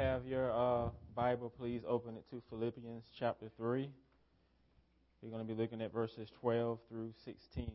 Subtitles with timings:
[0.00, 3.90] have your uh, Bible, please open it to Philippians chapter 3.
[5.20, 7.70] We're going to be looking at verses 12 through 16.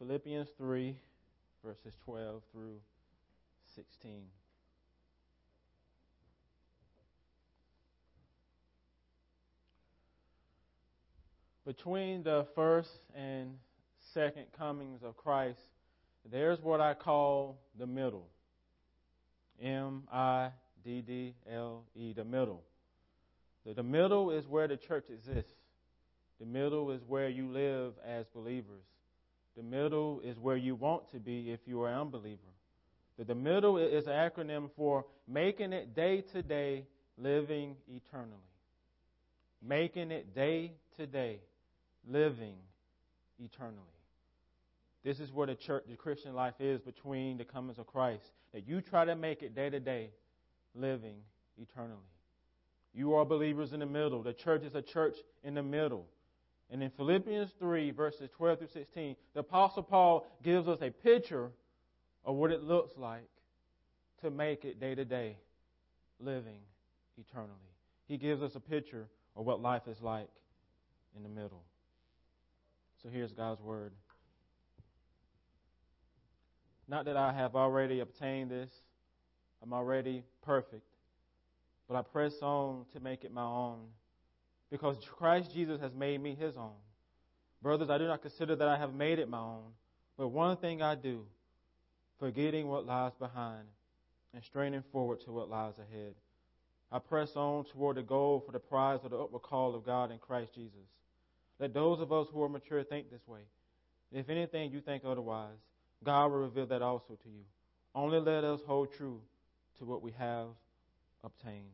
[0.00, 0.96] Philippians 3,
[1.64, 2.80] verses 12 through
[3.76, 4.22] 16.
[11.64, 13.50] Between the first and
[14.12, 15.60] second comings of Christ,
[16.28, 18.26] there's what I call the middle.
[19.62, 20.50] M I
[20.88, 22.62] D D L E, the middle.
[23.66, 25.52] The, the middle is where the church exists.
[26.40, 28.84] The middle is where you live as believers.
[29.54, 32.38] The middle is where you want to be if you are an unbeliever.
[33.18, 36.86] The, the middle is an acronym for making it day to day,
[37.18, 38.32] living eternally.
[39.62, 41.40] Making it day to day,
[42.08, 42.54] living
[43.38, 43.76] eternally.
[45.04, 48.24] This is where the church, the Christian life is between the comings of Christ.
[48.54, 50.12] That you try to make it day to day,
[50.74, 51.16] living
[51.56, 52.00] eternally.
[52.94, 54.22] You are believers in the middle.
[54.22, 56.06] The church is a church in the middle.
[56.70, 61.50] And in Philippians 3, verses 12 through 16, the Apostle Paul gives us a picture
[62.24, 63.28] of what it looks like
[64.22, 65.36] to make it day to day,
[66.20, 66.60] living
[67.16, 67.54] eternally.
[68.06, 70.28] He gives us a picture of what life is like
[71.16, 71.62] in the middle.
[73.02, 73.92] So here's God's Word.
[76.88, 78.70] Not that I have already obtained this,
[79.62, 80.86] I'm already perfect,
[81.88, 83.80] but I press on to make it my own
[84.70, 86.76] because Christ Jesus has made me his own.
[87.62, 89.72] Brothers, I do not consider that I have made it my own,
[90.16, 91.24] but one thing I do,
[92.20, 93.66] forgetting what lies behind
[94.34, 96.14] and straining forward to what lies ahead.
[96.92, 100.10] I press on toward the goal for the prize of the upward call of God
[100.10, 100.86] in Christ Jesus.
[101.58, 103.40] Let those of us who are mature think this way.
[104.12, 105.58] If anything you think otherwise,
[106.04, 107.44] God will reveal that also to you.
[107.94, 109.20] Only let us hold true
[109.78, 110.48] to what we have
[111.24, 111.70] obtained.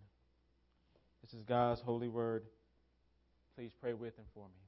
[1.23, 2.45] This is God's holy word.
[3.57, 4.65] Please pray with and for me.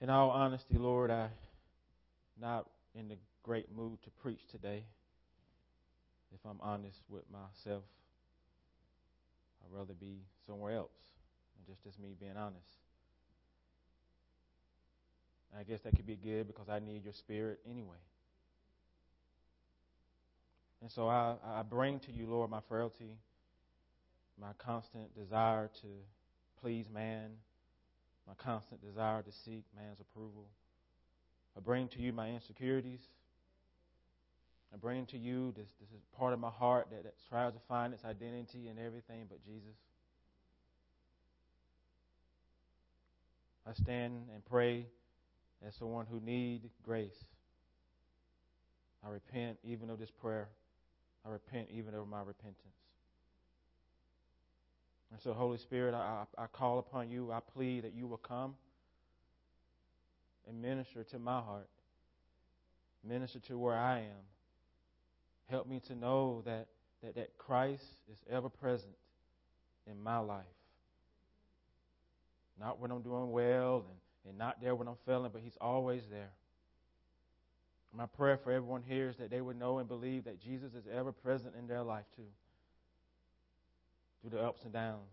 [0.00, 1.30] In all honesty, Lord, I'm
[2.40, 4.84] not in the great mood to preach today.
[6.32, 7.82] If I'm honest with myself,
[9.62, 10.90] I'd rather be somewhere else.
[11.66, 12.79] Just as me being honest.
[15.58, 17.96] I guess that could be good because I need your spirit anyway.
[20.80, 23.18] And so I, I bring to you, Lord, my frailty,
[24.40, 25.88] my constant desire to
[26.62, 27.30] please man,
[28.26, 30.46] my constant desire to seek man's approval.
[31.56, 33.00] I bring to you my insecurities.
[34.72, 37.58] I bring to you this, this is part of my heart that, that tries to
[37.68, 39.74] find its identity in everything but Jesus.
[43.66, 44.86] I stand and pray
[45.66, 47.24] as someone who need grace.
[49.04, 50.48] I repent even of this prayer.
[51.26, 52.56] I repent even of my repentance.
[55.12, 57.32] And so, Holy Spirit, I, I call upon you.
[57.32, 58.54] I plead that you will come
[60.48, 61.68] and minister to my heart,
[63.06, 64.24] minister to where I am.
[65.46, 66.68] Help me to know that,
[67.02, 68.94] that, that Christ is ever present
[69.90, 70.44] in my life.
[72.58, 73.98] Not when I'm doing well and
[74.28, 76.30] and not there when I'm failing, but He's always there.
[77.96, 80.84] My prayer for everyone here is that they would know and believe that Jesus is
[80.94, 82.22] ever present in their life too.
[84.20, 85.10] Through the ups and downs,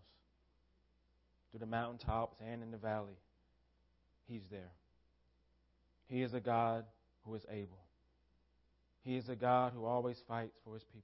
[1.50, 3.16] through the mountaintops and in the valley.
[4.28, 4.70] He's there.
[6.08, 6.84] He is a God
[7.24, 7.78] who is able.
[9.04, 11.02] He is a God who always fights for his people.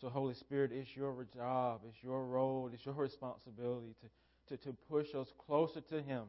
[0.00, 4.08] So, Holy Spirit, it's your job, it's your role, it's your responsibility to
[4.48, 6.24] to, to push us closer to Him.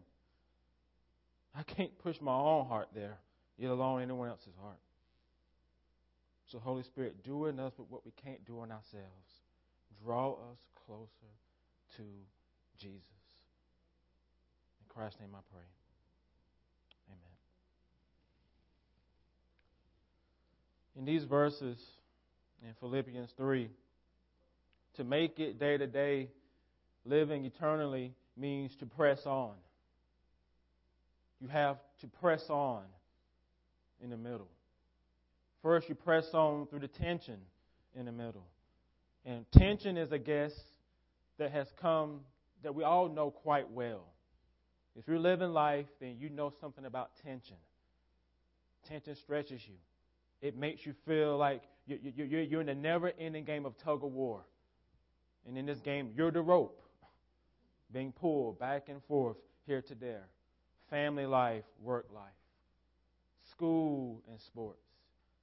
[1.55, 3.17] I can't push my own heart there,
[3.57, 4.77] yet alone anyone else's heart.
[6.51, 9.29] So, Holy Spirit, do in us what we can't do in ourselves.
[10.03, 11.07] Draw us closer
[11.97, 12.03] to
[12.79, 13.01] Jesus.
[14.79, 15.61] In Christ's name I pray.
[17.09, 17.35] Amen.
[20.97, 21.77] In these verses
[22.63, 23.69] in Philippians 3,
[24.95, 26.29] to make it day to day
[27.05, 29.53] living eternally means to press on.
[31.39, 32.83] You have to press on
[34.01, 34.49] in the middle.
[35.61, 37.39] First, you press on through the tension
[37.95, 38.45] in the middle.
[39.25, 40.51] And tension is a guess
[41.37, 42.21] that has come
[42.63, 44.05] that we all know quite well.
[44.95, 47.55] If you're living life, then you know something about tension.
[48.87, 49.75] Tension stretches you,
[50.41, 54.41] it makes you feel like you're in a never ending game of tug of war.
[55.47, 56.81] And in this game, you're the rope
[57.91, 60.27] being pulled back and forth here to there.
[60.89, 62.25] Family life, work life.
[63.51, 64.85] school and sports,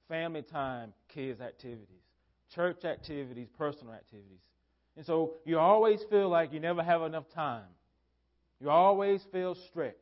[0.07, 2.03] family time, kids' activities,
[2.53, 4.41] church activities, personal activities.
[4.95, 7.67] And so you always feel like you never have enough time.
[8.59, 9.97] You always feel stretched,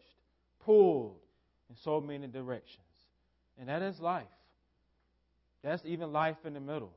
[0.63, 1.17] pulled
[1.69, 2.79] in so many directions.
[3.59, 4.25] And that is life.
[5.63, 6.93] That's even life in the middle.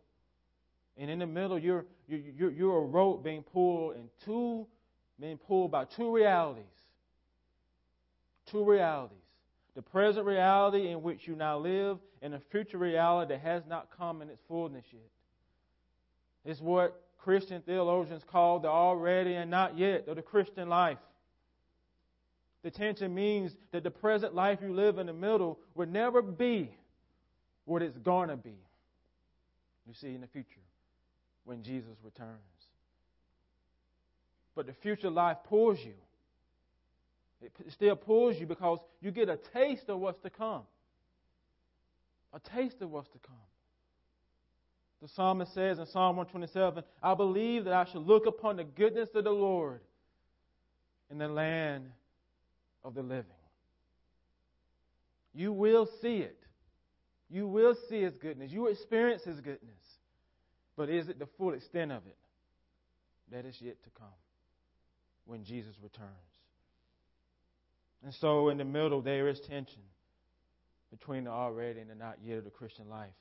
[0.97, 4.67] And in the middle, you're, you're, you're a rope being pulled in two,
[5.21, 6.65] being pulled by two realities.
[8.51, 9.17] Two realities.
[9.75, 13.89] The present reality in which you now live and the future reality that has not
[13.97, 15.03] come in its fullness yet.
[16.45, 20.99] It's what Christian theologians call the already and not yet of the Christian life.
[22.63, 26.71] The tension means that the present life you live in the middle will never be
[27.67, 28.57] what it's going to be.
[29.87, 30.61] You see, in the future,
[31.45, 32.58] when Jesus returns.
[34.59, 35.95] But the future life pulls you.
[37.41, 40.63] It still pulls you because you get a taste of what's to come.
[42.35, 43.37] A taste of what's to come.
[45.01, 49.09] The psalmist says in Psalm 127 I believe that I shall look upon the goodness
[49.15, 49.79] of the Lord
[51.09, 51.93] in the land
[52.83, 53.31] of the living.
[55.35, 56.43] You will see it.
[57.31, 58.51] You will see His goodness.
[58.51, 59.85] You will experience His goodness.
[60.77, 62.17] But is it the full extent of it?
[63.31, 64.09] That is yet to come
[65.29, 66.09] when Jesus returns.
[68.03, 69.83] And so, in the middle, there is tension
[70.91, 73.13] between the already and the not yet of the Christian life.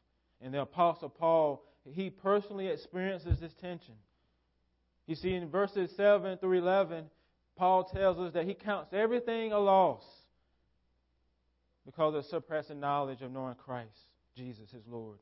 [0.41, 3.95] And the Apostle Paul, he personally experiences this tension.
[5.05, 7.05] You see, in verses 7 through 11,
[7.57, 10.03] Paul tells us that he counts everything a loss
[11.85, 13.97] because of surpassing knowledge of knowing Christ,
[14.35, 15.17] Jesus, his Lord.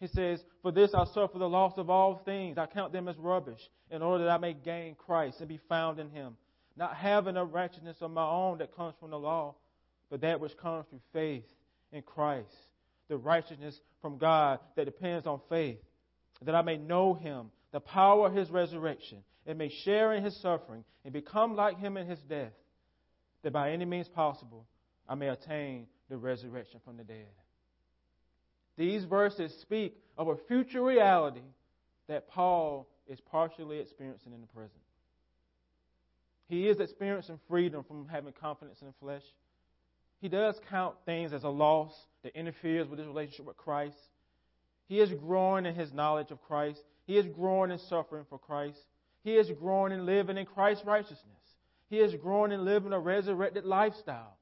[0.00, 2.56] He says, For this I suffer the loss of all things.
[2.56, 3.60] I count them as rubbish,
[3.90, 6.36] in order that I may gain Christ and be found in him,
[6.76, 9.56] not having a righteousness of my own that comes from the law,
[10.10, 11.44] but that which comes through faith
[11.92, 12.54] in Christ,
[13.08, 15.78] the righteousness from God that depends on faith,
[16.42, 20.40] that I may know him, the power of his resurrection, and may share in his
[20.40, 22.52] suffering, and become like him in his death,
[23.42, 24.66] that by any means possible
[25.08, 27.26] I may attain the resurrection from the dead.
[28.78, 31.42] These verses speak of a future reality
[32.06, 34.80] that Paul is partially experiencing in the present.
[36.48, 39.24] He is experiencing freedom from having confidence in the flesh.
[40.20, 41.92] He does count things as a loss
[42.22, 43.98] that interferes with his relationship with Christ.
[44.88, 46.82] He is growing in his knowledge of Christ.
[47.04, 48.78] He is growing in suffering for Christ.
[49.24, 51.24] He is growing in living in Christ's righteousness.
[51.90, 54.36] He is growing in living a resurrected lifestyle.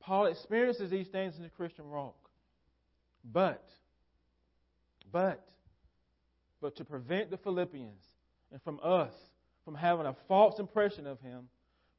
[0.00, 2.21] Paul experiences these things in the Christian walk.
[3.24, 3.64] But,
[5.10, 5.44] but,
[6.60, 8.02] but to prevent the Philippians
[8.50, 9.12] and from us
[9.64, 11.48] from having a false impression of him,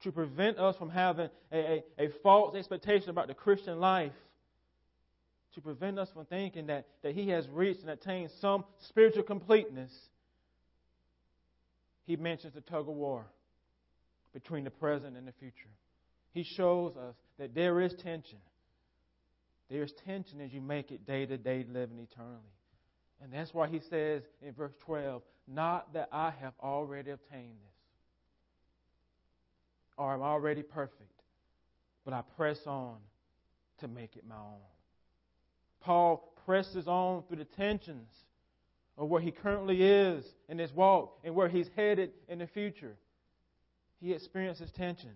[0.03, 4.11] to prevent us from having a, a, a, false expectation about the Christian life,
[5.55, 9.91] to prevent us from thinking that, that he has reached and attained some spiritual completeness,
[12.05, 13.25] he mentions the tug of war
[14.33, 15.69] between the present and the future.
[16.33, 18.39] He shows us that there is tension.
[19.69, 22.39] There's tension as you make it day to day living eternally.
[23.21, 27.75] And that's why he says in verse 12, Not that I have already obtained this,
[29.98, 31.22] or I'm already perfect,
[32.03, 32.98] but I press on
[33.79, 34.60] to make it my own.
[35.79, 38.10] Paul presses on through the tensions
[38.98, 42.96] of where he currently is in his walk and where he's headed in the future.
[44.00, 45.13] He experiences tension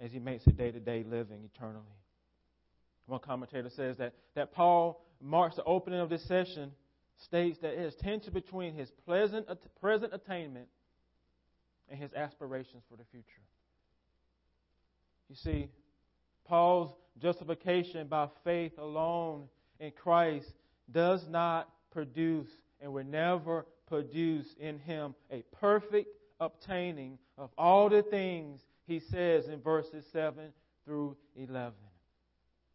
[0.00, 1.84] as he makes it day to day living eternally.
[3.08, 6.72] One commentator says that, that Paul marks the opening of this session,
[7.16, 9.48] states that it is tension between his pleasant,
[9.80, 10.68] present attainment
[11.90, 13.24] and his aspirations for the future.
[15.30, 15.70] You see,
[16.44, 19.48] Paul's justification by faith alone
[19.80, 20.52] in Christ
[20.92, 22.48] does not produce
[22.80, 26.08] and will never produce in him a perfect
[26.40, 30.52] obtaining of all the things he says in verses 7
[30.84, 31.72] through 11.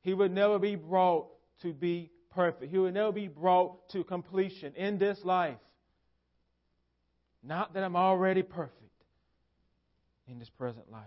[0.03, 1.27] He would never be brought
[1.61, 2.71] to be perfect.
[2.71, 5.57] He would never be brought to completion in this life.
[7.41, 8.79] Not that I'm already perfect
[10.27, 11.03] in this present life.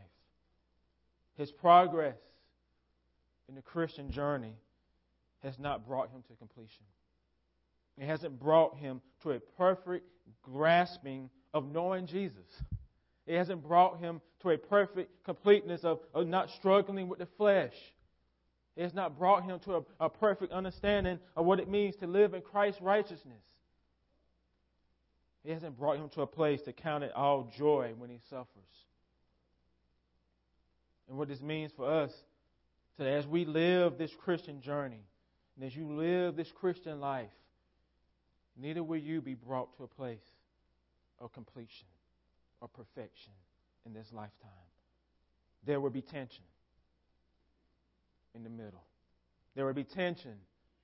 [1.37, 2.17] His progress
[3.49, 4.55] in the Christian journey
[5.43, 6.85] has not brought him to completion.
[7.99, 10.07] It hasn't brought him to a perfect
[10.43, 12.47] grasping of knowing Jesus.
[13.27, 17.75] It hasn't brought him to a perfect completeness of, of not struggling with the flesh.
[18.77, 22.07] It has not brought him to a, a perfect understanding of what it means to
[22.07, 23.43] live in Christ's righteousness.
[25.45, 28.47] It hasn't brought him to a place to count it all joy when he suffers.
[31.09, 32.13] And what this means for us
[32.99, 35.05] that as we live this Christian journey,
[35.55, 37.31] and as you live this Christian life,
[38.57, 40.25] neither will you be brought to a place
[41.19, 41.87] of completion
[42.61, 43.33] or perfection
[43.87, 44.51] in this lifetime.
[45.65, 46.45] There will be tension
[48.37, 48.85] in the middle.
[49.55, 50.35] There will be tension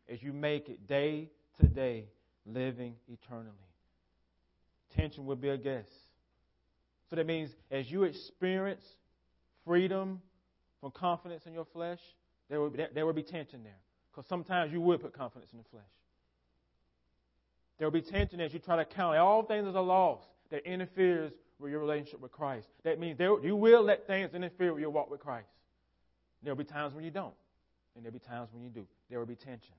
[0.09, 1.31] as you make it day
[1.61, 2.07] to day,
[2.47, 3.53] living eternally.
[4.97, 5.93] Tension will be a guest.
[7.09, 8.85] So that means as you experience
[9.65, 10.21] freedom
[10.81, 12.01] from confidence in your flesh,
[12.49, 13.79] there will be, there will be tension there.
[14.11, 15.85] Because sometimes you will put confidence in the flesh.
[17.79, 20.67] There will be tension as you try to count all things as a loss that
[20.67, 22.69] interferes with your relationship with Christ.
[22.85, 25.49] That means there, you will let things interfere with your walk with Christ.
[26.43, 27.35] There will be times when you don't,
[27.95, 28.87] and there will be times when you do.
[29.11, 29.75] There will be tension.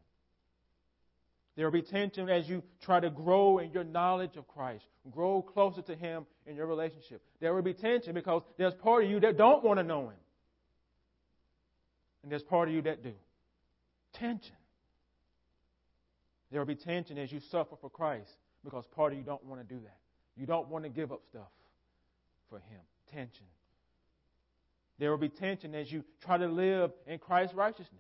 [1.56, 5.42] There will be tension as you try to grow in your knowledge of Christ, grow
[5.42, 7.22] closer to Him in your relationship.
[7.40, 10.18] There will be tension because there's part of you that don't want to know Him,
[12.24, 13.14] and there's part of you that do.
[14.14, 14.56] Tension.
[16.52, 18.32] There will be tension as you suffer for Christ
[18.64, 19.98] because part of you don't want to do that.
[20.36, 21.52] You don't want to give up stuff
[22.50, 22.80] for Him.
[23.12, 23.46] Tension.
[25.00, 28.00] There will be tension as you try to live in Christ's righteousness.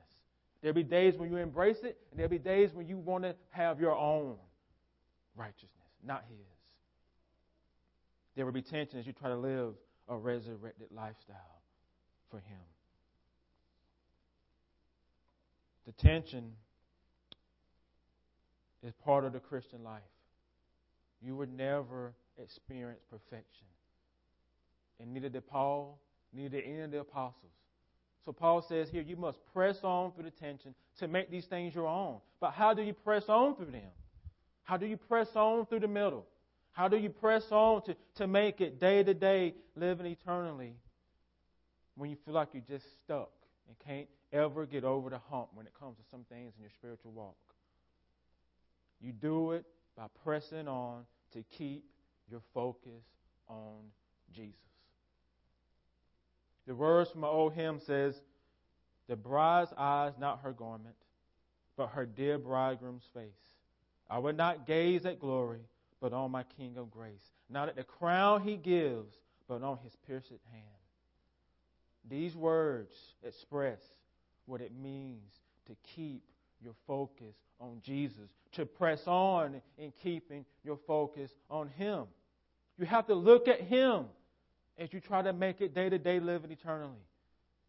[0.61, 3.35] There'll be days when you embrace it, and there'll be days when you want to
[3.49, 4.35] have your own
[5.35, 5.69] righteousness,
[6.05, 6.37] not His.
[8.35, 9.73] There will be tension as you try to live
[10.07, 11.61] a resurrected lifestyle
[12.29, 12.59] for Him.
[15.85, 16.53] The tension
[18.83, 20.01] is part of the Christian life.
[21.21, 23.67] You would never experience perfection.
[24.99, 25.99] And neither did Paul,
[26.33, 27.51] neither any of the apostles.
[28.25, 31.75] So Paul says here, you must press on through the tension to make these things
[31.75, 32.19] your own.
[32.39, 33.91] But how do you press on through them?
[34.63, 36.25] How do you press on through the middle?
[36.71, 40.73] How do you press on to, to make it day to day, living eternally,
[41.95, 43.31] when you feel like you're just stuck
[43.67, 46.71] and can't ever get over the hump when it comes to some things in your
[46.71, 47.35] spiritual walk?
[49.01, 49.65] You do it
[49.97, 51.83] by pressing on to keep
[52.31, 53.03] your focus
[53.47, 53.75] on
[54.33, 54.55] Jesus.
[56.67, 58.21] The words from my old hymn says,
[59.07, 60.95] The bride's eyes, not her garment,
[61.75, 63.31] but her dear bridegroom's face.
[64.09, 65.61] I will not gaze at glory,
[65.99, 67.31] but on my King of grace.
[67.49, 69.15] Not at the crown he gives,
[69.47, 70.63] but on his pierced hand.
[72.09, 72.93] These words
[73.23, 73.79] express
[74.45, 75.31] what it means
[75.67, 76.23] to keep
[76.61, 82.05] your focus on Jesus, to press on in keeping your focus on Him.
[82.77, 84.05] You have to look at Him
[84.77, 87.01] as you try to make it day to day living eternally.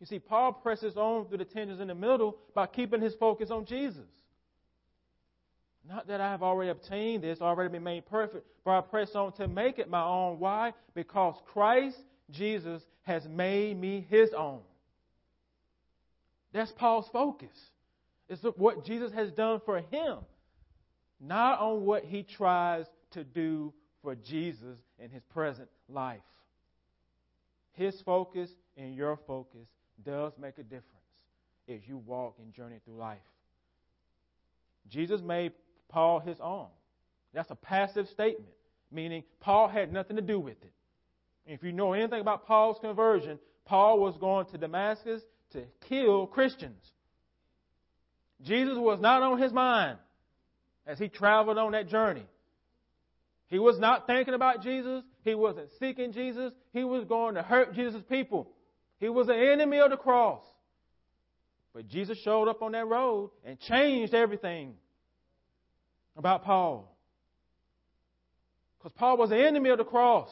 [0.00, 3.50] You see, Paul presses on through the tensions in the middle by keeping his focus
[3.50, 4.08] on Jesus.
[5.86, 9.32] Not that I have already obtained this, already been made perfect, but I press on
[9.34, 10.38] to make it my own.
[10.38, 10.72] Why?
[10.94, 11.98] Because Christ
[12.30, 14.60] Jesus has made me his own.
[16.52, 17.56] That's Paul's focus.
[18.28, 20.18] It's what Jesus has done for him,
[21.20, 26.20] not on what he tries to do for Jesus in his present life.
[27.74, 29.68] His focus and your focus
[30.04, 30.88] does make a difference
[31.68, 33.18] as you walk and journey through life.
[34.88, 35.52] Jesus made
[35.88, 36.66] Paul his own.
[37.32, 38.52] That's a passive statement,
[38.92, 40.72] meaning Paul had nothing to do with it.
[41.46, 46.82] If you know anything about Paul's conversion, Paul was going to Damascus to kill Christians.
[48.42, 49.98] Jesus was not on his mind
[50.86, 52.26] as he traveled on that journey.
[53.48, 55.02] He was not thinking about Jesus.
[55.24, 56.52] He wasn't seeking Jesus.
[56.72, 58.50] He was going to hurt Jesus' people.
[59.00, 60.42] He was an enemy of the cross.
[61.72, 64.74] But Jesus showed up on that road and changed everything
[66.16, 66.96] about Paul.
[68.78, 70.30] Because Paul was an enemy of the cross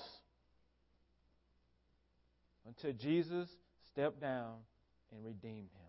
[2.67, 3.49] until Jesus
[3.93, 4.55] stepped down
[5.11, 5.83] and redeemed him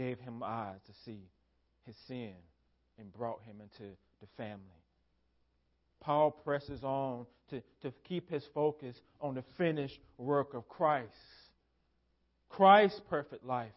[0.00, 1.28] gave him eyes to see
[1.84, 2.32] his sin
[2.98, 4.79] and brought him into the family.
[6.00, 11.08] Paul presses on to, to keep his focus on the finished work of Christ.
[12.48, 13.72] Christ's perfect life,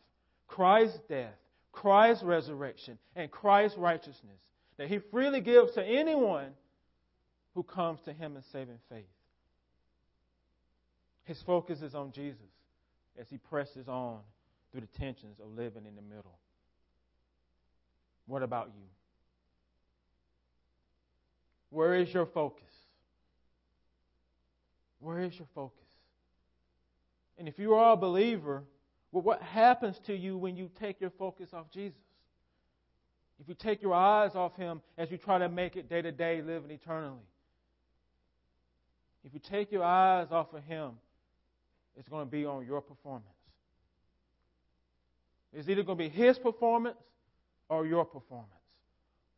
[0.48, 1.36] Christ's death,
[1.72, 4.40] Christ's resurrection, and Christ's righteousness
[4.78, 6.52] that he freely gives to anyone
[7.54, 9.06] who comes to him in saving faith.
[11.26, 12.42] His focus is on Jesus
[13.20, 14.20] as he presses on
[14.72, 16.38] through the tensions of living in the middle.
[18.26, 18.88] What about you?
[21.74, 22.70] Where is your focus?
[25.00, 25.80] Where is your focus?
[27.40, 28.64] And if you are a believer,
[29.12, 31.98] well, what happens to you when you take your focus off Jesus?
[33.42, 36.12] If you take your eyes off Him as you try to make it day to
[36.12, 37.26] day, living eternally.
[39.26, 40.92] If you take your eyes off of Him,
[41.98, 43.26] it's going to be on your performance.
[45.52, 46.98] It's either going to be his performance
[47.68, 48.50] or your performance.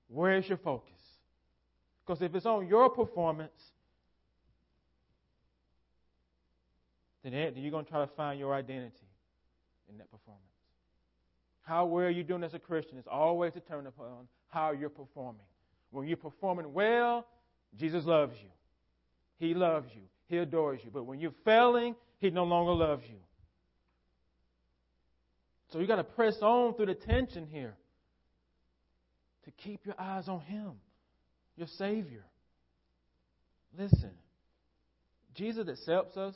[0.10, 0.95] Where is your focus?
[2.06, 3.72] Because if it's on your performance,
[7.24, 9.08] then you're going to try to find your identity
[9.90, 10.44] in that performance.
[11.64, 15.42] How well you're doing as a Christian is always determined upon how you're performing.
[15.90, 17.26] When you're performing well,
[17.76, 18.50] Jesus loves you.
[19.40, 20.04] He loves you.
[20.28, 20.92] He adores you.
[20.92, 23.18] But when you're failing, He no longer loves you.
[25.72, 27.74] So you got to press on through the tension here
[29.46, 30.74] to keep your eyes on Him,
[31.58, 32.24] your Savior.
[33.78, 34.12] Listen,
[35.36, 36.36] Jesus accepts us.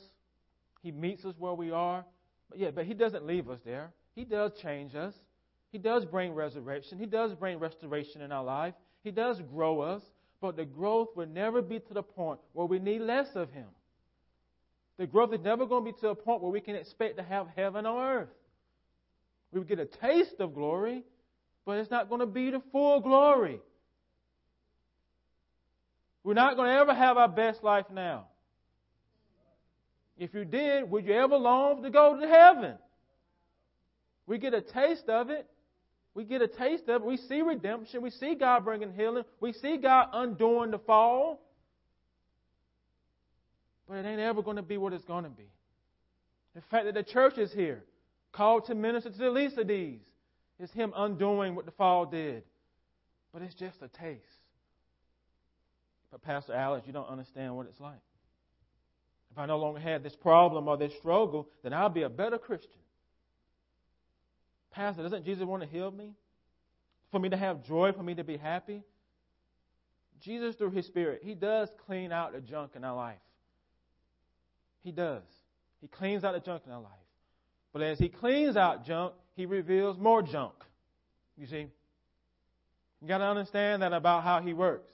[0.82, 2.04] He meets us where we are.
[2.48, 3.92] But yeah, but He doesn't leave us there.
[4.14, 5.14] He does change us.
[5.72, 6.98] He does bring resurrection.
[6.98, 8.74] He does bring restoration in our life.
[9.02, 10.02] He does grow us.
[10.40, 13.66] But the growth will never be to the point where we need less of Him.
[14.98, 17.22] The growth is never going to be to a point where we can expect to
[17.22, 18.28] have heaven on earth.
[19.52, 21.04] We will get a taste of glory,
[21.64, 23.60] but it's not going to be the full glory.
[26.22, 28.26] We're not going to ever have our best life now.
[30.18, 32.74] If you did, would you ever long to go to heaven?
[34.26, 35.46] We get a taste of it.
[36.14, 37.06] We get a taste of it.
[37.06, 38.02] We see redemption.
[38.02, 39.24] We see God bringing healing.
[39.40, 41.40] We see God undoing the fall.
[43.88, 45.48] But it ain't ever going to be what it's going to be.
[46.54, 47.82] The fact that the church is here,
[48.32, 50.00] called to minister to the least of these,
[50.58, 52.42] is Him undoing what the fall did.
[53.32, 54.20] But it's just a taste.
[56.10, 58.00] But, Pastor Alex, you don't understand what it's like.
[59.30, 62.38] If I no longer had this problem or this struggle, then I'll be a better
[62.38, 62.80] Christian.
[64.72, 66.12] Pastor, doesn't Jesus want to heal me?
[67.10, 68.82] For me to have joy, for me to be happy?
[70.20, 73.18] Jesus, through His Spirit, He does clean out the junk in our life.
[74.82, 75.22] He does.
[75.80, 76.92] He cleans out the junk in our life.
[77.72, 80.54] But as He cleans out junk, He reveals more junk.
[81.36, 81.66] You see?
[83.00, 84.90] You got to understand that about how He works.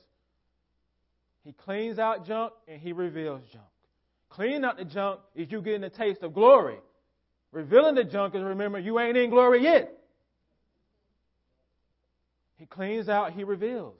[1.46, 3.64] He cleans out junk and He reveals junk.
[4.30, 6.78] Cleaning out the junk is you getting a taste of glory.
[7.52, 9.96] Revealing the junk is remember you ain't in glory yet.
[12.56, 13.94] He cleans out, He reveals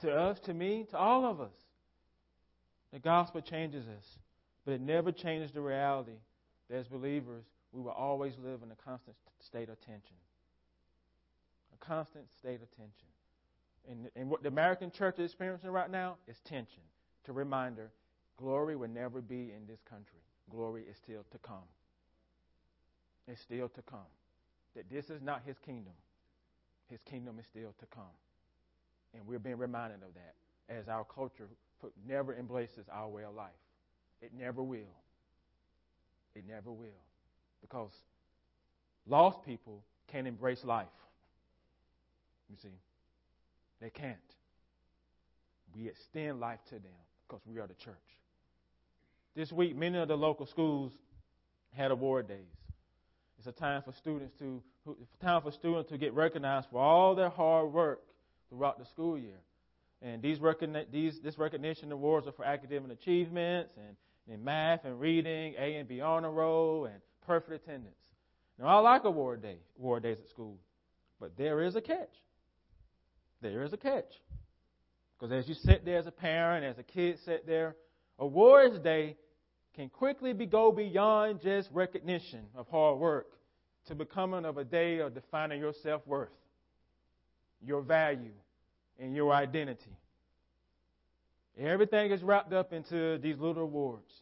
[0.00, 1.52] to us, to me, to all of us.
[2.94, 4.18] The gospel changes us,
[4.64, 6.16] but it never changes the reality
[6.70, 10.16] that as believers, we will always live in a constant state of tension.
[11.74, 13.09] A constant state of tension.
[13.88, 16.82] And, and what the American church is experiencing right now is tension.
[17.24, 17.90] To reminder,
[18.36, 20.20] glory will never be in this country.
[20.50, 21.68] Glory is still to come.
[23.28, 24.00] It's still to come.
[24.74, 25.92] That this is not his kingdom.
[26.88, 28.02] His kingdom is still to come.
[29.14, 30.34] And we're being reminded of that
[30.74, 31.48] as our culture
[32.06, 33.50] never embraces our way of life.
[34.20, 34.94] It never will.
[36.34, 36.88] It never will.
[37.60, 37.90] Because
[39.06, 40.86] lost people can't embrace life.
[42.48, 42.68] You see,
[43.80, 44.16] they can't.
[45.74, 47.94] We extend life to them because we are the church.
[49.36, 50.92] This week, many of the local schools
[51.72, 52.38] had award days.
[53.38, 54.62] It's a time for students to
[55.20, 58.00] time for students to get recognized for all their hard work
[58.48, 59.38] throughout the school year.
[60.02, 63.96] And these, recogni- these this recognition awards are for academic achievements and
[64.28, 67.94] in math and reading, A and B honor roll, and perfect attendance.
[68.58, 70.56] Now I like award day award days at school,
[71.18, 72.14] but there is a catch.
[73.42, 74.12] There is a catch.
[75.18, 77.76] Because as you sit there as a parent, as a kid sit there,
[78.18, 79.16] awards day
[79.74, 83.26] can quickly be, go beyond just recognition of hard work
[83.86, 86.30] to becoming of a day of defining your self worth,
[87.64, 88.32] your value,
[88.98, 89.96] and your identity.
[91.58, 94.12] Everything is wrapped up into these little awards.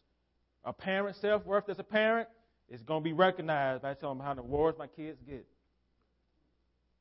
[0.65, 2.27] A parent's self worth as a parent
[2.69, 5.45] is going to be recognized by telling them how the awards my kids get.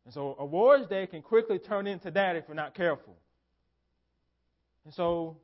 [0.08, 3.14] And so awards day can quickly turn into that if you're not careful.
[4.86, 5.36] And so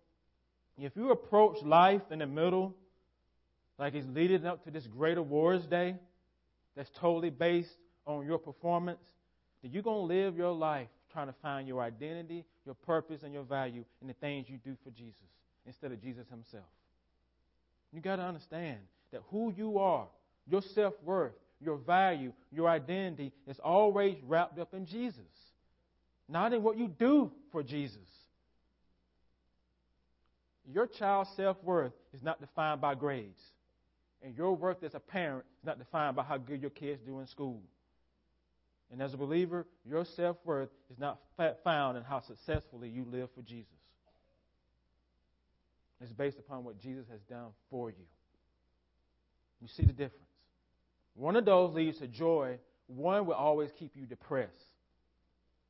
[0.78, 2.74] if you approach life in the middle
[3.78, 5.96] like it's leading up to this great awards day
[6.74, 9.02] that's totally based on your performance,
[9.60, 13.34] then you're going to live your life trying to find your identity, your purpose, and
[13.34, 15.28] your value in the things you do for Jesus
[15.66, 16.64] instead of Jesus himself.
[17.92, 18.78] You got to understand
[19.12, 20.06] that who you are,
[20.48, 25.22] your self worth, your value, your identity is always wrapped up in Jesus,
[26.28, 27.98] not in what you do for Jesus.
[30.72, 33.40] Your child's self worth is not defined by grades.
[34.22, 37.20] And your worth as a parent is not defined by how good your kids do
[37.20, 37.60] in school.
[38.90, 41.18] And as a believer, your self worth is not
[41.62, 43.68] found in how successfully you live for Jesus.
[46.00, 48.06] It's based upon what Jesus has done for you.
[49.60, 50.33] You see the difference.
[51.14, 54.50] One of those leads to joy, one will always keep you depressed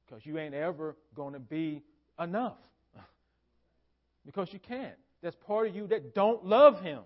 [0.04, 1.82] because you ain't ever going to be
[2.18, 2.58] enough.
[4.26, 4.96] because you can't.
[5.22, 7.00] There's part of you that don't love Him,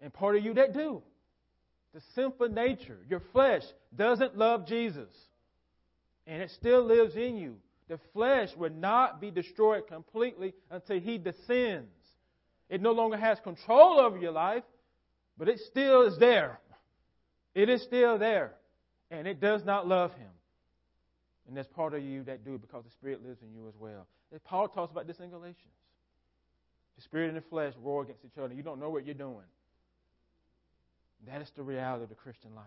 [0.00, 1.02] and part of you that do.
[1.94, 3.62] The sinful nature, your flesh,
[3.94, 5.08] doesn't love Jesus,
[6.26, 7.56] and it still lives in you.
[7.88, 11.88] The flesh will not be destroyed completely until He descends.
[12.68, 14.64] It no longer has control over your life,
[15.38, 16.58] but it still is there.
[17.56, 18.52] It is still there.
[19.10, 20.28] And it does not love him.
[21.48, 24.06] And there's part of you that do because the Spirit lives in you as well.
[24.30, 25.56] And Paul talks about this in Galatians.
[26.96, 28.52] The Spirit and the flesh war against each other.
[28.52, 29.46] You don't know what you're doing.
[31.26, 32.64] That is the reality of the Christian life.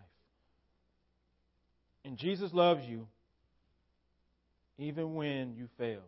[2.03, 3.07] And Jesus loves you
[4.79, 6.01] even when you fail.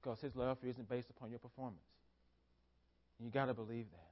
[0.00, 1.80] Because his love for you isn't based upon your performance.
[3.18, 4.11] You got to believe that.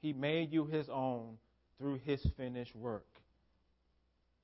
[0.00, 1.38] He made you his own
[1.78, 3.06] through his finished work.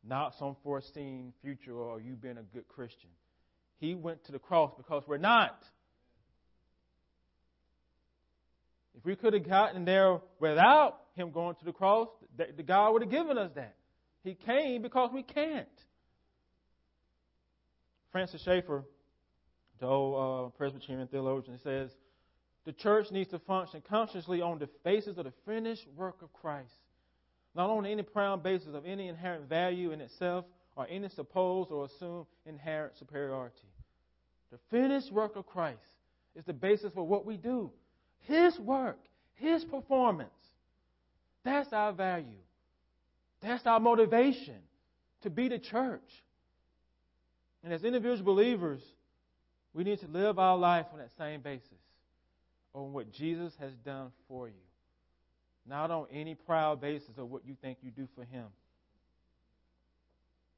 [0.06, 3.10] Not some foreseen future or you being a good Christian.
[3.78, 5.62] He went to the cross because we're not.
[8.96, 13.02] If we could have gotten there without him going to the cross, the God would
[13.02, 13.74] have given us that.
[14.22, 15.68] He came because we can't.
[18.12, 18.84] Francis Schaeffer,
[19.80, 21.90] the old uh, Presbyterian theologian, says,
[22.64, 26.72] the church needs to function consciously on the basis of the finished work of Christ,
[27.54, 30.46] not on any proud basis of any inherent value in itself
[30.76, 33.68] or any supposed or assumed inherent superiority.
[34.50, 35.78] The finished work of Christ
[36.34, 37.70] is the basis for what we do.
[38.20, 38.98] His work,
[39.34, 40.30] His performance.
[41.44, 42.38] That's our value.
[43.42, 44.56] That's our motivation
[45.22, 46.00] to be the church.
[47.62, 48.80] And as individual believers,
[49.74, 51.68] we need to live our life on that same basis
[52.74, 54.54] on what Jesus has done for you,
[55.66, 58.46] not on any proud basis of what you think you do for Him,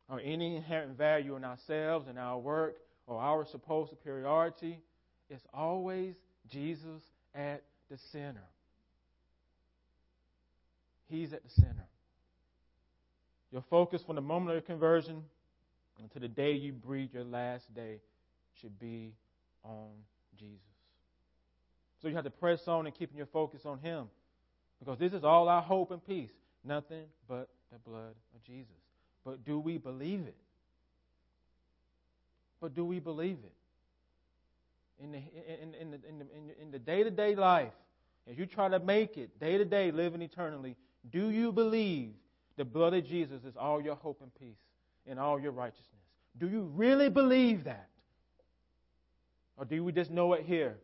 [0.08, 2.76] or any inherent value in ourselves and our work
[3.06, 4.80] or our supposed superiority.
[5.28, 6.14] It's always
[6.50, 7.02] Jesus
[7.34, 8.44] at the center.
[11.08, 11.86] He's at the center.
[13.52, 15.22] Your focus from the moment of your conversion
[16.02, 18.00] until the day you breathe your last day
[18.60, 19.12] should be
[19.64, 19.88] on
[20.38, 20.75] Jesus.
[22.06, 24.06] So you have to press on and keeping your focus on Him.
[24.78, 26.30] Because this is all our hope and peace.
[26.62, 28.76] Nothing but the blood of Jesus.
[29.24, 30.36] But do we believe it?
[32.60, 35.02] But do we believe it?
[35.02, 37.72] In the, in, in, the, in, the, in the day-to-day life,
[38.30, 40.76] as you try to make it day to day, living eternally,
[41.10, 42.12] do you believe
[42.56, 44.62] the blood of Jesus is all your hope and peace
[45.08, 45.88] and all your righteousness?
[46.38, 47.88] Do you really believe that?
[49.56, 50.76] Or do we just know it here?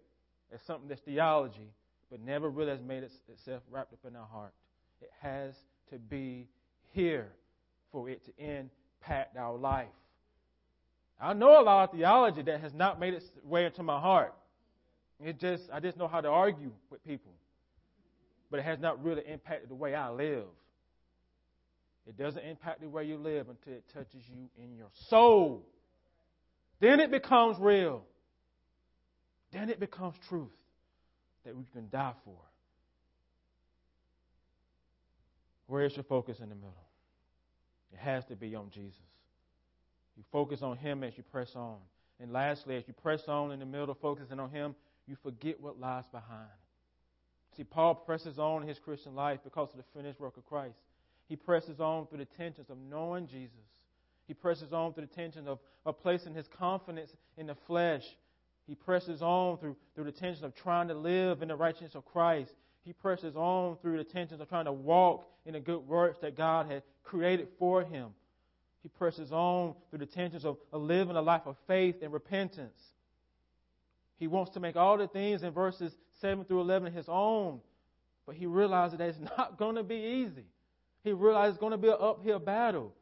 [0.53, 1.71] As something that's theology,
[2.11, 4.53] but never really has made itself wrapped up in our heart.
[5.01, 5.55] It has
[5.91, 6.49] to be
[6.93, 7.33] here
[7.91, 9.89] for it to impact our life.
[11.21, 14.35] I know a lot of theology that has not made its way into my heart.
[15.25, 17.33] It just I just know how to argue with people.
[18.51, 20.45] But it has not really impacted the way I live.
[22.07, 25.65] It doesn't impact the way you live until it touches you in your soul.
[26.81, 28.03] Then it becomes real
[29.53, 30.49] then it becomes truth
[31.45, 32.37] that we can die for.
[35.67, 36.75] Where is your focus in the middle?
[37.93, 38.99] It has to be on Jesus.
[40.17, 41.77] You focus on Him as you press on.
[42.21, 44.75] And lastly, as you press on in the middle, focusing on Him,
[45.07, 46.49] you forget what lies behind.
[47.57, 50.77] See, Paul presses on in his Christian life because of the finished work of Christ.
[51.29, 53.57] He presses on through the tensions of knowing Jesus.
[54.27, 58.05] He presses on through the tension of, of placing his confidence in the flesh
[58.67, 62.05] he presses on through, through the tension of trying to live in the righteousness of
[62.05, 62.53] Christ.
[62.85, 66.37] He presses on through the tensions of trying to walk in the good works that
[66.37, 68.11] God had created for him.
[68.83, 72.79] He presses on through the tensions of, of living a life of faith and repentance.
[74.19, 77.61] He wants to make all the things in verses 7 through 11 his own,
[78.27, 80.45] but he realizes that it's not going to be easy.
[81.05, 82.93] He realizes it's going to be an uphill battle.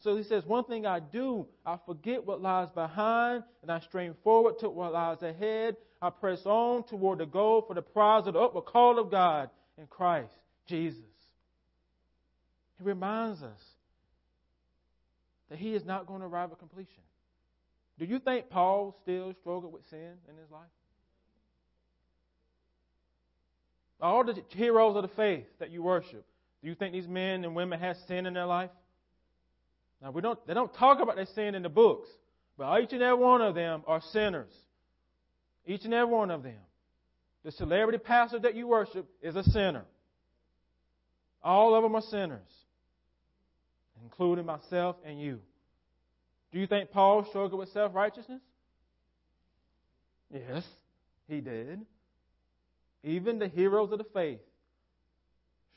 [0.00, 4.14] So he says, One thing I do, I forget what lies behind, and I strain
[4.22, 5.76] forward to what lies ahead.
[6.02, 9.48] I press on toward the goal for the prize of the upward call of God
[9.78, 10.34] in Christ
[10.66, 11.00] Jesus.
[12.78, 13.60] He reminds us
[15.48, 17.02] that he is not going to arrive at completion.
[17.98, 20.62] Do you think Paul still struggled with sin in his life?
[24.00, 26.26] All the heroes of the faith that you worship,
[26.62, 28.70] do you think these men and women had sin in their life?
[30.04, 32.08] Now we don't they don't talk about their sin in the books,
[32.58, 34.52] but each and every one of them are sinners.
[35.66, 36.60] Each and every one of them.
[37.42, 39.84] The celebrity pastor that you worship is a sinner.
[41.42, 42.50] All of them are sinners.
[44.02, 45.40] including myself and you.
[46.52, 48.42] Do you think Paul struggled with self righteousness?
[50.30, 50.64] Yes,
[51.28, 51.80] he did.
[53.02, 54.40] Even the heroes of the faith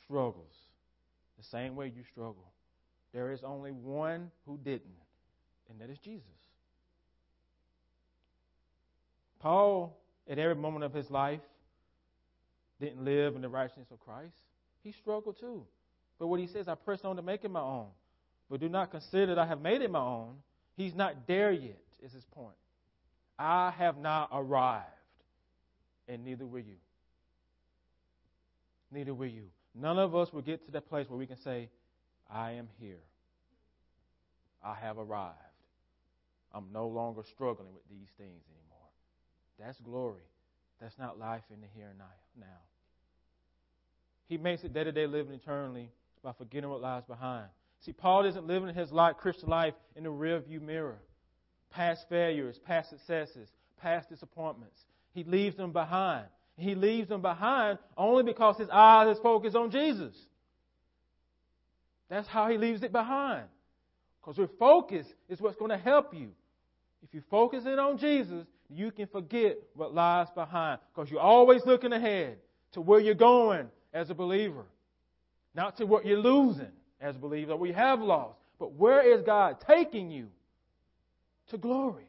[0.03, 0.53] struggles
[1.37, 2.51] the same way you struggle.
[3.17, 4.93] There is only one who didn't,
[5.71, 6.27] and that is Jesus.
[9.39, 9.97] Paul,
[10.29, 11.39] at every moment of his life,
[12.79, 14.35] didn't live in the righteousness of Christ.
[14.83, 15.63] He struggled too.
[16.19, 17.87] But what he says, I press on to make it my own.
[18.51, 20.35] But do not consider that I have made it my own.
[20.75, 22.53] He's not there yet, is his point.
[23.39, 24.85] I have not arrived,
[26.07, 26.77] and neither will you.
[28.91, 29.45] Neither will you.
[29.73, 31.69] None of us will get to that place where we can say,
[32.29, 33.01] I am here.
[34.63, 35.35] I have arrived.
[36.53, 38.89] I'm no longer struggling with these things anymore.
[39.59, 40.23] That's glory.
[40.81, 42.45] That's not life in the here and now.
[44.27, 45.89] He makes it day to day living eternally
[46.23, 47.47] by forgetting what lies behind.
[47.81, 50.97] See, Paul isn't living his life, Christian life in the rearview mirror.
[51.69, 53.49] Past failures, past successes,
[53.81, 54.79] past disappointments.
[55.13, 56.25] He leaves them behind.
[56.57, 60.15] He leaves them behind only because his eyes is focused on Jesus.
[62.09, 63.45] That's how he leaves it behind.
[64.21, 66.31] Because your focus is what's going to help you.
[67.03, 70.79] If you focus in on Jesus, you can forget what lies behind.
[70.93, 72.37] Because you're always looking ahead
[72.73, 74.65] to where you're going as a believer.
[75.55, 78.39] Not to what you're losing as a believer, we have lost.
[78.59, 80.27] But where is God taking you?
[81.49, 82.07] To glory.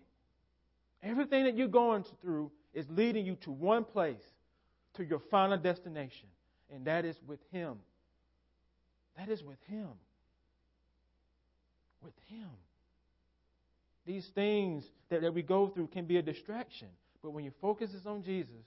[1.03, 4.25] Everything that you're going through is leading you to one place
[4.95, 6.27] to your final destination,
[6.75, 7.77] and that is with Him.
[9.19, 9.89] That is with Him.
[12.03, 12.49] With Him.
[14.07, 16.89] These things that, that we go through can be a distraction,
[17.23, 18.65] but when your focus is on Jesus,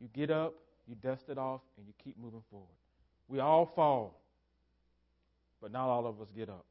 [0.00, 0.54] you get up,
[0.86, 2.68] you dust it off, and you keep moving forward.
[3.28, 4.18] We all fall,
[5.60, 6.64] but not all of us get up.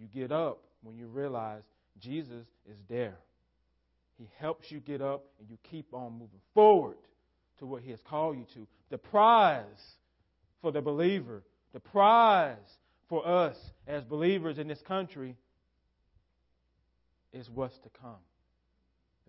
[0.00, 1.62] You get up when you realize
[2.00, 3.16] Jesus is there.
[4.18, 6.96] He helps you get up and you keep on moving forward
[7.58, 8.66] to what He has called you to.
[8.90, 9.64] The prize
[10.64, 11.42] for the believer,
[11.74, 12.56] the prize
[13.10, 13.54] for us
[13.86, 15.36] as believers in this country
[17.34, 18.16] is what's to come.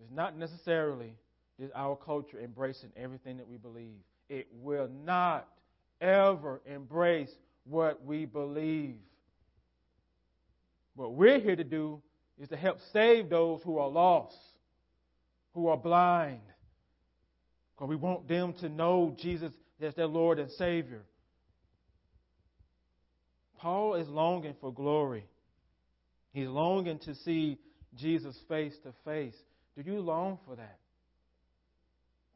[0.00, 1.12] It's not necessarily
[1.58, 3.98] is our culture embracing everything that we believe.
[4.30, 5.46] It will not
[6.00, 7.30] ever embrace
[7.64, 8.96] what we believe.
[10.94, 12.00] What we're here to do
[12.40, 14.38] is to help save those who are lost
[15.52, 16.40] who are blind.
[17.74, 21.02] Because we want them to know Jesus as their Lord and Savior.
[23.58, 25.24] Paul is longing for glory.
[26.32, 27.58] He's longing to see
[27.96, 29.34] Jesus face to face.
[29.76, 30.78] Do you long for that?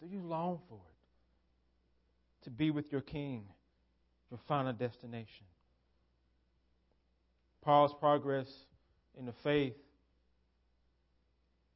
[0.00, 2.44] Do you long for it?
[2.44, 3.44] To be with your King,
[4.30, 5.44] your final destination.
[7.62, 8.46] Paul's progress
[9.18, 9.74] in the faith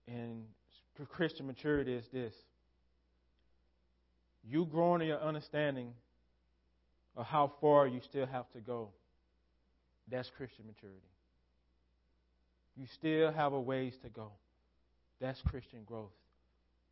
[0.07, 0.45] and
[1.11, 2.33] Christian maturity is this
[4.47, 5.93] you growing in your understanding
[7.17, 8.91] of how far you still have to go.
[10.11, 11.01] That's Christian maturity.
[12.77, 14.33] You still have a ways to go.
[15.21, 16.11] That's Christian growth.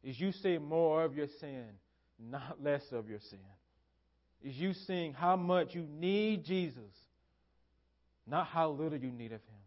[0.02, 1.66] Is you see more of your sin,
[2.18, 3.38] not less of your sin.
[4.42, 6.92] Is you seeing how much you need Jesus,
[8.26, 9.62] not how little you need of Him.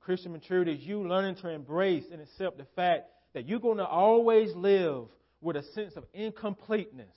[0.00, 3.86] Christian maturity is you learning to embrace and accept the fact that you're going to
[3.86, 5.04] always live
[5.40, 7.16] with a sense of incompleteness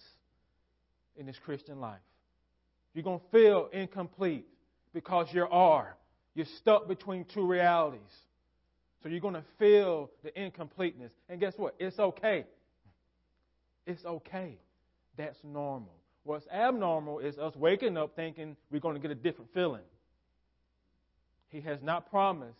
[1.16, 2.02] in this Christian life.
[2.94, 4.46] You're going to feel incomplete
[4.94, 5.96] because you are.
[6.34, 8.02] You're stuck between two realities.
[9.04, 11.12] So you're going to feel the incompleteness.
[11.28, 11.76] And guess what?
[11.80, 12.46] It's okay.
[13.86, 14.58] It's okay.
[15.18, 15.94] That's normal.
[16.24, 19.82] What's abnormal is us waking up thinking we're going to get a different feeling.
[21.50, 22.60] He has not promised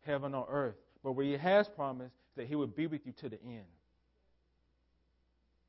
[0.00, 0.76] heaven on earth.
[1.02, 3.64] But what he has promised is that he would be with you to the end.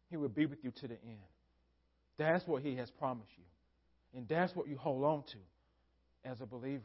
[0.10, 1.20] He will be with you to the end.
[2.18, 3.44] That's what he has promised you.
[4.18, 5.38] And that's what you hold on to
[6.26, 6.84] as a believer,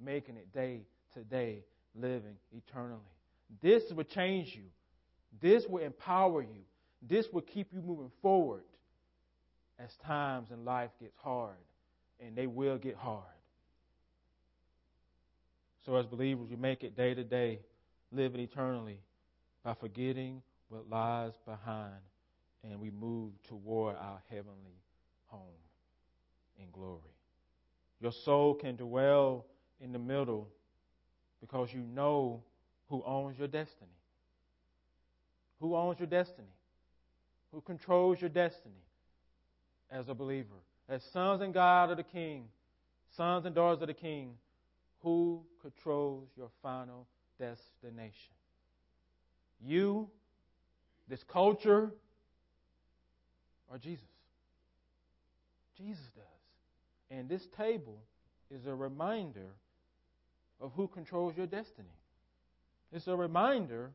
[0.00, 0.80] making it day
[1.14, 3.00] to day, living eternally.
[3.60, 4.64] This will change you.
[5.40, 6.62] This will empower you.
[7.02, 8.62] This will keep you moving forward
[9.78, 11.54] as times in life gets hard.
[12.20, 13.22] And they will get hard.
[15.86, 17.60] So as believers, we make it day to day,
[18.10, 18.98] living eternally
[19.62, 21.94] by forgetting what lies behind
[22.64, 24.82] and we move toward our heavenly
[25.28, 25.40] home
[26.58, 27.17] in glory.
[28.00, 29.46] Your soul can dwell
[29.80, 30.48] in the middle
[31.40, 32.42] because you know
[32.88, 33.90] who owns your destiny.
[35.60, 36.48] Who owns your destiny?
[37.52, 38.82] Who controls your destiny
[39.90, 40.54] as a believer?
[40.88, 42.48] As sons and God of the King,
[43.16, 44.34] Sons and daughters of the King,
[45.02, 47.06] who controls your final
[47.38, 48.34] destination?
[49.60, 50.08] You,
[51.08, 51.90] this culture,
[53.70, 54.04] or Jesus?
[55.76, 56.37] Jesus does.
[57.10, 57.98] And this table
[58.50, 59.50] is a reminder
[60.60, 61.88] of who controls your destiny.
[62.92, 63.90] It's a reminder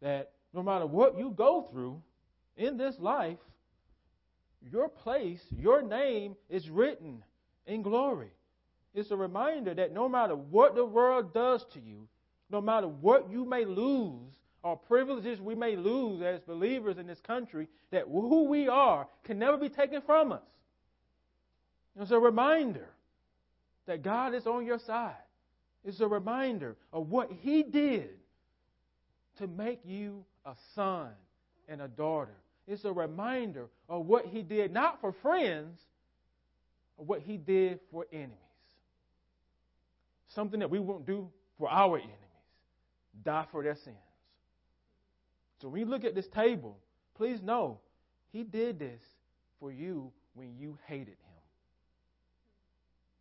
[0.00, 2.00] that no matter what you go through
[2.56, 3.38] in this life,
[4.70, 7.22] your place, your name is written
[7.66, 8.30] in glory.
[8.94, 12.06] It's a reminder that no matter what the world does to you,
[12.50, 17.20] no matter what you may lose or privileges we may lose as believers in this
[17.20, 20.42] country, that who we are can never be taken from us.
[22.00, 22.88] It's a reminder
[23.86, 25.14] that God is on your side.
[25.84, 28.08] It's a reminder of what He did
[29.38, 31.10] to make you a son
[31.68, 32.34] and a daughter.
[32.66, 35.78] It's a reminder of what He did, not for friends,
[36.98, 38.38] of what He did for enemies.
[40.34, 41.28] Something that we won't do
[41.58, 42.18] for our enemies
[43.24, 43.96] die for their sins.
[45.60, 46.76] So when you look at this table,
[47.16, 47.78] please know
[48.32, 49.00] He did this
[49.60, 51.23] for you when you hated Him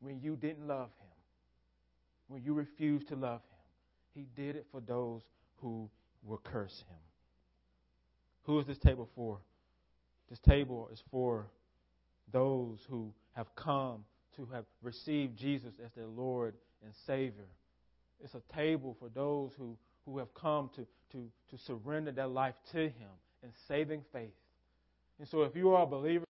[0.03, 1.11] when you didn't love him,
[2.27, 3.49] when you refused to love him.
[4.13, 5.21] He did it for those
[5.61, 5.89] who
[6.23, 6.97] will curse him.
[8.43, 9.39] Who is this table for?
[10.29, 11.47] This table is for
[12.31, 14.03] those who have come
[14.35, 17.47] to have received Jesus as their Lord and Savior.
[18.23, 22.55] It's a table for those who, who have come to, to, to surrender their life
[22.71, 23.09] to Him
[23.43, 24.33] in saving faith.
[25.19, 26.21] And so if you are a believer,